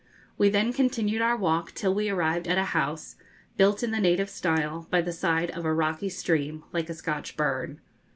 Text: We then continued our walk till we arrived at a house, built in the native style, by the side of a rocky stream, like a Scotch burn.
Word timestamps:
We 0.35 0.49
then 0.49 0.73
continued 0.73 1.21
our 1.21 1.37
walk 1.37 1.73
till 1.75 1.93
we 1.93 2.09
arrived 2.09 2.47
at 2.47 2.57
a 2.57 2.63
house, 2.73 3.17
built 3.55 3.83
in 3.83 3.91
the 3.91 3.99
native 3.99 4.31
style, 4.31 4.87
by 4.89 4.99
the 5.01 5.13
side 5.13 5.51
of 5.51 5.63
a 5.63 5.71
rocky 5.75 6.09
stream, 6.09 6.63
like 6.73 6.89
a 6.89 6.95
Scotch 6.95 7.37
burn. 7.37 7.79